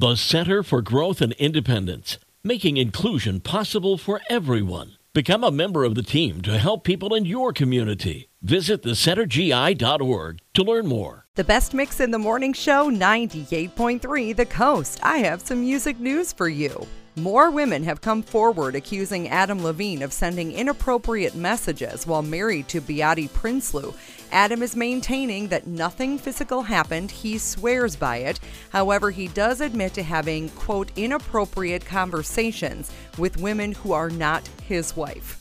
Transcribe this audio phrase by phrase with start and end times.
[0.00, 4.96] The Center for Growth and Independence, making inclusion possible for everyone.
[5.12, 8.30] Become a member of the team to help people in your community.
[8.40, 11.26] Visit thecentergi.org to learn more.
[11.34, 15.00] The best mix in the morning show, 98.3 The Coast.
[15.02, 16.86] I have some music news for you.
[17.16, 22.80] More women have come forward accusing Adam Levine of sending inappropriate messages while married to
[22.80, 23.94] Behati Prinsloo.
[24.30, 27.10] Adam is maintaining that nothing physical happened.
[27.10, 28.38] He swears by it.
[28.70, 34.94] However, he does admit to having, quote, inappropriate conversations with women who are not his
[34.94, 35.39] wife.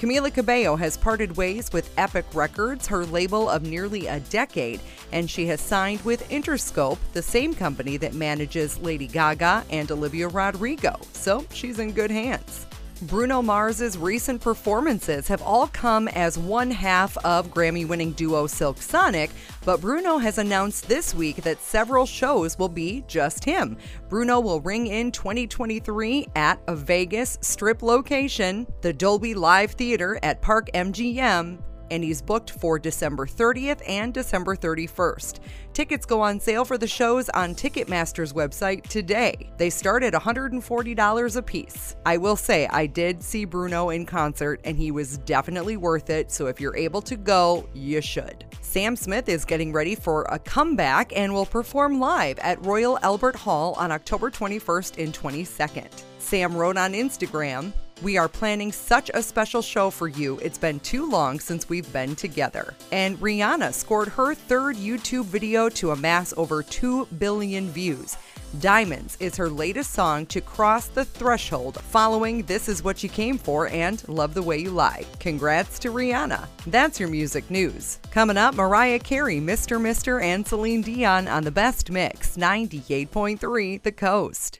[0.00, 4.80] Camila Cabello has parted ways with Epic Records, her label of nearly a decade,
[5.12, 10.28] and she has signed with Interscope, the same company that manages Lady Gaga and Olivia
[10.28, 10.98] Rodrigo.
[11.12, 12.64] So she's in good hands.
[13.02, 18.82] Bruno Mars's recent performances have all come as one half of Grammy winning duo Silk
[18.82, 19.30] Sonic,
[19.64, 23.78] but Bruno has announced this week that several shows will be just him.
[24.10, 30.42] Bruno will ring in 2023 at a Vegas strip location, the Dolby Live Theater at
[30.42, 31.58] Park MGM,
[31.90, 35.40] and he's booked for December 30th and December 31st.
[35.72, 39.50] Tickets go on sale for the shows on Ticketmaster's website today.
[39.56, 41.96] They start at $140 a piece.
[42.04, 46.30] I will say, I did see Bruno in concert and he was definitely worth it,
[46.30, 48.44] so if you're able to go, you should.
[48.60, 53.36] Sam Smith is getting ready for a comeback and will perform live at Royal Albert
[53.36, 56.04] Hall on October 21st and 22nd.
[56.18, 60.38] Sam wrote on Instagram, we are planning such a special show for you.
[60.38, 62.74] It's been too long since we've been together.
[62.92, 68.16] And Rihanna scored her third YouTube video to amass over 2 billion views.
[68.58, 73.38] Diamonds is her latest song to cross the threshold following This Is What You Came
[73.38, 75.04] For and Love the Way You Lie.
[75.20, 76.48] Congrats to Rihanna.
[76.66, 78.00] That's your music news.
[78.10, 79.80] Coming up, Mariah Carey, Mr.
[79.80, 84.58] Mister, and Celine Dion on the best mix 98.3 The Coast.